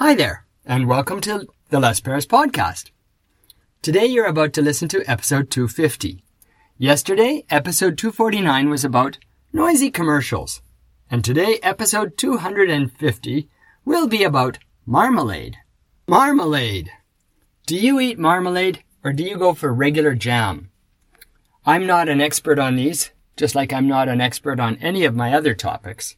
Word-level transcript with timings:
Hi 0.00 0.14
there, 0.14 0.46
and 0.64 0.86
welcome 0.86 1.20
to 1.22 1.48
the 1.70 1.80
Les 1.80 1.98
Paris 1.98 2.24
podcast. 2.24 2.92
Today 3.82 4.06
you're 4.06 4.26
about 4.26 4.52
to 4.52 4.62
listen 4.62 4.86
to 4.90 5.02
episode 5.10 5.50
250. 5.50 6.22
Yesterday, 6.76 7.44
episode 7.50 7.98
249 7.98 8.70
was 8.70 8.84
about 8.84 9.18
noisy 9.52 9.90
commercials. 9.90 10.62
And 11.10 11.24
today, 11.24 11.58
episode 11.64 12.16
250 12.16 13.48
will 13.84 14.06
be 14.06 14.22
about 14.22 14.60
marmalade. 14.86 15.56
Marmalade. 16.06 16.92
Do 17.66 17.74
you 17.74 17.98
eat 17.98 18.20
marmalade 18.20 18.84
or 19.02 19.12
do 19.12 19.24
you 19.24 19.36
go 19.36 19.52
for 19.52 19.74
regular 19.74 20.14
jam? 20.14 20.70
I'm 21.66 21.88
not 21.88 22.08
an 22.08 22.20
expert 22.20 22.60
on 22.60 22.76
these, 22.76 23.10
just 23.36 23.56
like 23.56 23.72
I'm 23.72 23.88
not 23.88 24.08
an 24.08 24.20
expert 24.20 24.60
on 24.60 24.76
any 24.76 25.04
of 25.04 25.16
my 25.16 25.34
other 25.34 25.54
topics. 25.54 26.14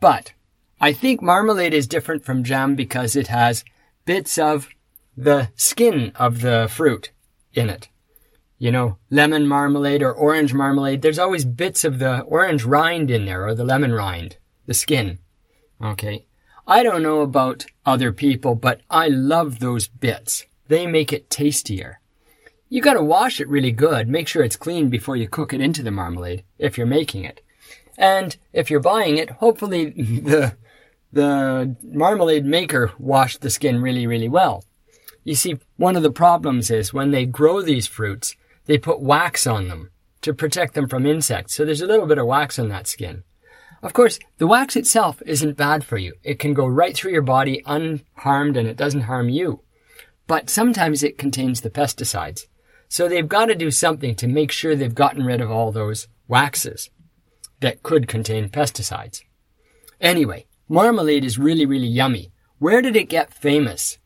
But 0.00 0.32
I 0.80 0.92
think 0.92 1.20
marmalade 1.20 1.74
is 1.74 1.88
different 1.88 2.24
from 2.24 2.44
jam 2.44 2.76
because 2.76 3.16
it 3.16 3.28
has 3.28 3.64
bits 4.04 4.38
of 4.38 4.68
the 5.16 5.48
skin 5.56 6.12
of 6.14 6.40
the 6.40 6.68
fruit 6.70 7.10
in 7.52 7.68
it. 7.68 7.88
You 8.58 8.70
know, 8.70 8.98
lemon 9.10 9.46
marmalade 9.46 10.02
or 10.02 10.12
orange 10.12 10.54
marmalade, 10.54 11.02
there's 11.02 11.18
always 11.18 11.44
bits 11.44 11.84
of 11.84 11.98
the 11.98 12.20
orange 12.20 12.64
rind 12.64 13.10
in 13.10 13.24
there 13.24 13.46
or 13.46 13.54
the 13.54 13.64
lemon 13.64 13.92
rind, 13.92 14.36
the 14.66 14.74
skin. 14.74 15.18
Okay. 15.82 16.26
I 16.66 16.82
don't 16.82 17.02
know 17.02 17.22
about 17.22 17.66
other 17.86 18.12
people, 18.12 18.54
but 18.54 18.80
I 18.90 19.08
love 19.08 19.58
those 19.58 19.88
bits. 19.88 20.44
They 20.68 20.86
make 20.86 21.12
it 21.12 21.30
tastier. 21.30 22.00
You 22.68 22.82
gotta 22.82 23.02
wash 23.02 23.40
it 23.40 23.48
really 23.48 23.72
good. 23.72 24.08
Make 24.08 24.28
sure 24.28 24.44
it's 24.44 24.56
clean 24.56 24.90
before 24.90 25.16
you 25.16 25.28
cook 25.28 25.52
it 25.52 25.60
into 25.60 25.82
the 25.82 25.90
marmalade, 25.90 26.44
if 26.58 26.76
you're 26.76 26.86
making 26.86 27.24
it. 27.24 27.40
And 27.96 28.36
if 28.52 28.70
you're 28.70 28.80
buying 28.80 29.16
it, 29.16 29.30
hopefully 29.30 29.90
the 29.90 30.56
the 31.12 31.76
marmalade 31.82 32.44
maker 32.44 32.92
washed 32.98 33.40
the 33.40 33.50
skin 33.50 33.80
really, 33.80 34.06
really 34.06 34.28
well. 34.28 34.64
You 35.24 35.34
see, 35.34 35.58
one 35.76 35.96
of 35.96 36.02
the 36.02 36.10
problems 36.10 36.70
is 36.70 36.92
when 36.92 37.10
they 37.10 37.26
grow 37.26 37.60
these 37.62 37.86
fruits, 37.86 38.36
they 38.66 38.78
put 38.78 39.00
wax 39.00 39.46
on 39.46 39.68
them 39.68 39.90
to 40.22 40.34
protect 40.34 40.74
them 40.74 40.88
from 40.88 41.06
insects. 41.06 41.54
So 41.54 41.64
there's 41.64 41.82
a 41.82 41.86
little 41.86 42.06
bit 42.06 42.18
of 42.18 42.26
wax 42.26 42.58
on 42.58 42.68
that 42.68 42.86
skin. 42.86 43.24
Of 43.82 43.92
course, 43.92 44.18
the 44.38 44.46
wax 44.46 44.74
itself 44.74 45.22
isn't 45.24 45.56
bad 45.56 45.84
for 45.84 45.98
you. 45.98 46.14
It 46.24 46.38
can 46.38 46.52
go 46.52 46.66
right 46.66 46.96
through 46.96 47.12
your 47.12 47.22
body 47.22 47.62
unharmed 47.64 48.56
and 48.56 48.66
it 48.66 48.76
doesn't 48.76 49.02
harm 49.02 49.28
you. 49.28 49.62
But 50.26 50.50
sometimes 50.50 51.02
it 51.02 51.16
contains 51.16 51.60
the 51.60 51.70
pesticides. 51.70 52.42
So 52.88 53.08
they've 53.08 53.28
got 53.28 53.46
to 53.46 53.54
do 53.54 53.70
something 53.70 54.14
to 54.16 54.26
make 54.26 54.50
sure 54.50 54.74
they've 54.74 54.94
gotten 54.94 55.24
rid 55.24 55.40
of 55.40 55.50
all 55.50 55.70
those 55.70 56.08
waxes 56.26 56.90
that 57.60 57.82
could 57.82 58.08
contain 58.08 58.48
pesticides. 58.48 59.22
Anyway, 60.00 60.46
Marmalade 60.68 61.24
is 61.24 61.38
really, 61.38 61.64
really 61.64 61.86
yummy. 61.86 62.30
Where 62.58 62.82
did 62.82 62.96
it 62.96 63.08
get 63.08 63.32
famous? 63.32 63.98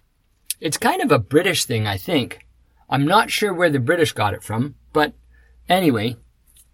It's 0.61 0.79
kind 0.79 1.03
of 1.03 1.11
a 1.11 1.19
British 1.19 1.65
thing, 1.65 1.87
I 1.87 1.97
think. 1.97 2.47
I'm 2.89 3.05
not 3.05 3.31
sure 3.31 3.53
where 3.53 3.71
the 3.71 3.81
British 3.81 4.13
got 4.13 4.35
it 4.35 4.45
from, 4.45 4.77
but 4.93 5.13
anyway, 5.69 6.17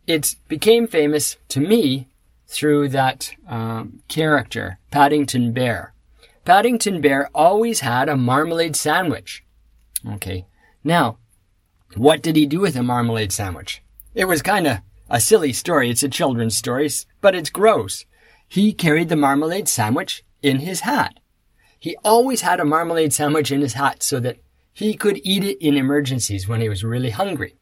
it 0.06 0.36
became 0.48 0.86
famous 0.86 1.36
to 1.48 1.60
me 1.60 2.08
through 2.46 2.88
that 2.88 3.34
um, 3.46 4.00
character, 4.08 4.78
Paddington 4.90 5.52
Bear. 5.52 5.94
Paddington 6.44 7.00
Bear 7.00 7.30
always 7.34 7.80
had 7.80 8.08
a 8.08 8.16
marmalade 8.16 8.76
sandwich. 8.76 9.44
Okay, 10.06 10.46
now, 10.84 11.18
what 11.94 12.22
did 12.22 12.36
he 12.36 12.46
do 12.46 12.60
with 12.60 12.76
a 12.76 12.82
marmalade 12.82 13.32
sandwich? 13.32 13.82
It 14.14 14.26
was 14.26 14.42
kind 14.42 14.66
of 14.66 14.78
a 15.08 15.20
silly 15.20 15.52
story. 15.52 15.90
It's 15.90 16.02
a 16.02 16.08
children's 16.08 16.56
story, 16.56 16.90
but 17.20 17.34
it's 17.34 17.50
gross. 17.50 18.04
He 18.48 18.72
carried 18.72 19.08
the 19.08 19.16
marmalade 19.16 19.68
sandwich 19.68 20.24
in 20.42 20.60
his 20.60 20.80
hat. 20.80 21.20
He 21.78 21.96
always 22.04 22.40
had 22.40 22.60
a 22.60 22.64
marmalade 22.64 23.12
sandwich 23.12 23.52
in 23.52 23.60
his 23.60 23.74
hat 23.74 24.02
so 24.02 24.18
that 24.20 24.38
he 24.72 24.94
could 24.94 25.20
eat 25.22 25.44
it 25.44 25.58
in 25.64 25.76
emergencies 25.76 26.48
when 26.48 26.60
he 26.60 26.68
was 26.68 26.82
really 26.82 27.10
hungry. 27.10 27.56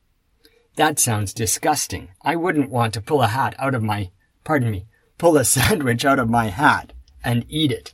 That 0.76 0.98
sounds 0.98 1.32
disgusting. 1.32 2.08
I 2.22 2.36
wouldn't 2.36 2.70
want 2.70 2.94
to 2.94 3.00
pull 3.00 3.22
a 3.22 3.28
hat 3.28 3.54
out 3.58 3.74
of 3.74 3.82
my, 3.82 4.10
pardon 4.44 4.70
me, 4.70 4.86
pull 5.18 5.36
a 5.36 5.44
sandwich 5.56 6.04
out 6.04 6.18
of 6.18 6.30
my 6.30 6.48
hat 6.48 6.92
and 7.24 7.44
eat 7.48 7.72
it. 7.72 7.92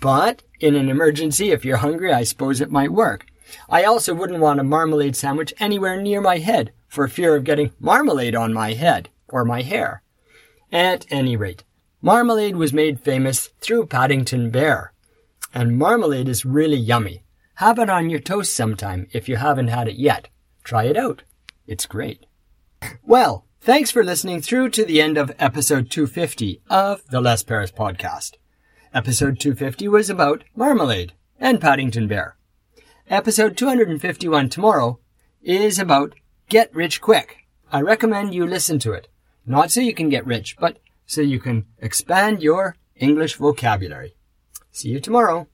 But 0.00 0.42
in 0.60 0.74
an 0.74 0.88
emergency, 0.88 1.50
if 1.50 1.64
you're 1.64 1.78
hungry, 1.78 2.12
I 2.12 2.24
suppose 2.24 2.60
it 2.60 2.70
might 2.70 2.92
work. 2.92 3.26
I 3.68 3.84
also 3.84 4.14
wouldn't 4.14 4.40
want 4.40 4.60
a 4.60 4.64
marmalade 4.64 5.16
sandwich 5.16 5.54
anywhere 5.58 6.00
near 6.00 6.20
my 6.20 6.38
head 6.38 6.72
for 6.86 7.08
fear 7.08 7.34
of 7.34 7.44
getting 7.44 7.72
marmalade 7.80 8.34
on 8.34 8.52
my 8.52 8.74
head 8.74 9.08
or 9.28 9.44
my 9.44 9.62
hair. 9.62 10.02
At 10.70 11.06
any 11.10 11.36
rate, 11.36 11.64
Marmalade 12.00 12.54
was 12.54 12.72
made 12.72 13.00
famous 13.00 13.48
through 13.60 13.86
Paddington 13.86 14.50
Bear. 14.50 14.92
And 15.52 15.76
marmalade 15.76 16.28
is 16.28 16.44
really 16.44 16.76
yummy. 16.76 17.24
Have 17.56 17.80
it 17.80 17.90
on 17.90 18.08
your 18.08 18.20
toast 18.20 18.54
sometime 18.54 19.08
if 19.12 19.28
you 19.28 19.34
haven't 19.34 19.66
had 19.66 19.88
it 19.88 19.96
yet. 19.96 20.28
Try 20.62 20.84
it 20.84 20.96
out. 20.96 21.24
It's 21.66 21.86
great. 21.86 22.26
Well, 23.04 23.46
thanks 23.60 23.90
for 23.90 24.04
listening 24.04 24.42
through 24.42 24.70
to 24.70 24.84
the 24.84 25.00
end 25.00 25.18
of 25.18 25.32
episode 25.40 25.90
250 25.90 26.62
of 26.70 27.04
the 27.10 27.20
Les 27.20 27.42
Paris 27.42 27.72
podcast. 27.72 28.34
Episode 28.94 29.40
250 29.40 29.88
was 29.88 30.08
about 30.08 30.44
marmalade 30.54 31.14
and 31.40 31.60
Paddington 31.60 32.06
Bear. 32.06 32.36
Episode 33.10 33.56
251 33.56 34.48
tomorrow 34.50 35.00
is 35.42 35.80
about 35.80 36.14
get 36.48 36.72
rich 36.72 37.00
quick. 37.00 37.48
I 37.72 37.80
recommend 37.80 38.34
you 38.34 38.46
listen 38.46 38.78
to 38.80 38.92
it. 38.92 39.08
Not 39.44 39.72
so 39.72 39.80
you 39.80 39.94
can 39.94 40.10
get 40.10 40.24
rich, 40.24 40.56
but 40.60 40.78
so 41.08 41.22
you 41.22 41.40
can 41.40 41.64
expand 41.78 42.42
your 42.42 42.76
English 42.94 43.34
vocabulary. 43.36 44.14
See 44.70 44.90
you 44.90 45.00
tomorrow. 45.00 45.48